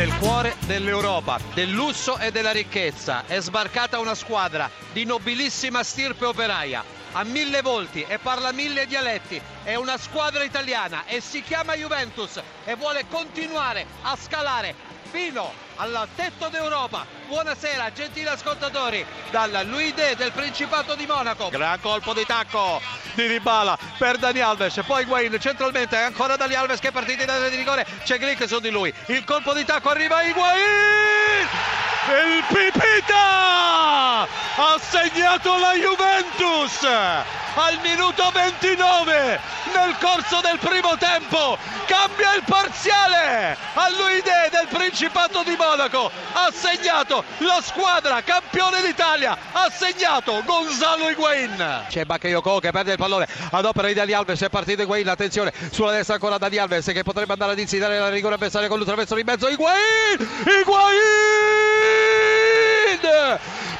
[0.00, 3.24] ventinove dell'Europa, del lusso e della ricchezza.
[3.26, 6.82] È sbarcata una squadra di nobilissima stirpe operaia.
[7.12, 9.40] Ha mille volti e parla mille dialetti.
[9.62, 14.74] È una squadra italiana e si chiama Juventus e vuole continuare a scalare
[15.10, 17.04] fino al tetto d'Europa.
[17.26, 21.48] Buonasera, gentili ascoltatori, dal Luide del Principato di Monaco.
[21.50, 22.80] Gran colpo di tacco
[23.20, 24.80] di Ribala per Dani Alves.
[24.86, 27.86] Poi Wayne centralmente, ancora Dani Alves che è partita in area di rigore.
[28.04, 28.92] C'è Glick su di lui.
[29.06, 31.48] Il colpo di tacco arriva Higuain!
[32.08, 39.40] Il Pipita ha segnato la Juventus al minuto 29
[39.74, 44.39] nel corso del primo tempo cambia il parziale all'Uide del
[44.90, 51.84] Principato di Monaco ha segnato la squadra campione d'Italia ha segnato Gonzalo Higuain.
[51.88, 55.52] C'è Bakayoko che perde il pallone ad opera di Dani Alves è partito Higuain attenzione
[55.70, 59.14] sulla destra ancora Dani Alves che potrebbe andare ad insidiare la rigore avversaria con l'ultraverso
[59.14, 59.46] di mezzo.
[59.48, 60.28] Higuain!
[60.58, 60.98] Higuain!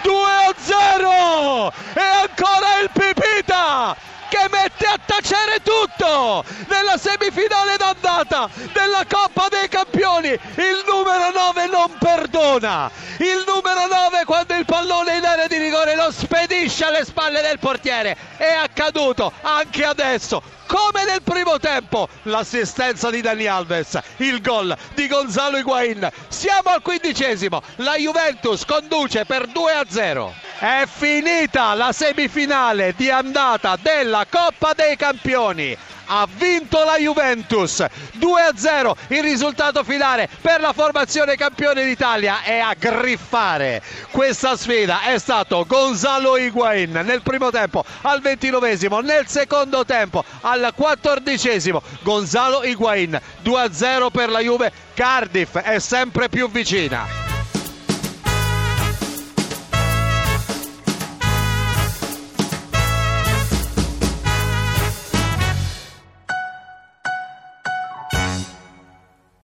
[0.03, 3.97] 2 a 0 e ancora il Pipita
[4.31, 10.29] che mette a tacere tutto nella semifinale d'andata della Coppa dei Campioni.
[10.29, 12.89] Il numero 9 non perdona.
[13.19, 17.59] Il numero 9 quando il pallone in area di rigore lo spedisce alle spalle del
[17.59, 18.17] portiere.
[18.37, 25.09] È accaduto anche adesso come nel primo tempo l'assistenza di Dani Alves, il gol di
[25.09, 26.09] Gonzalo Higuain.
[26.29, 30.50] Siamo al quindicesimo, la Juventus conduce per 2 a 0.
[30.61, 35.75] È finita la semifinale di andata della Coppa dei Campioni.
[36.05, 37.83] Ha vinto la Juventus.
[38.19, 42.43] 2-0 il risultato finale per la formazione campione d'Italia.
[42.43, 43.81] E a griffare.
[44.11, 50.73] Questa sfida è stato Gonzalo Higuain nel primo tempo al ventinovesimo nel secondo tempo al
[50.75, 51.81] quattordicesimo.
[52.03, 54.71] Gonzalo Higuain 2-0 per la Juve.
[54.93, 57.20] Cardiff è sempre più vicina